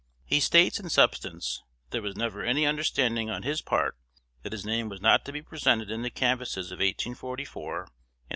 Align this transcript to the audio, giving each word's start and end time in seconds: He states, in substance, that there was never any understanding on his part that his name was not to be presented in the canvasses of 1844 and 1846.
He 0.25 0.39
states, 0.39 0.79
in 0.79 0.89
substance, 0.89 1.61
that 1.83 1.91
there 1.91 2.01
was 2.01 2.15
never 2.15 2.41
any 2.43 2.65
understanding 2.65 3.29
on 3.29 3.43
his 3.43 3.61
part 3.61 3.99
that 4.41 4.51
his 4.51 4.65
name 4.65 4.89
was 4.89 4.99
not 4.99 5.23
to 5.25 5.31
be 5.31 5.43
presented 5.43 5.91
in 5.91 6.01
the 6.01 6.09
canvasses 6.09 6.71
of 6.71 6.77
1844 6.79 7.61
and 7.73 7.77
1846. 7.81 8.19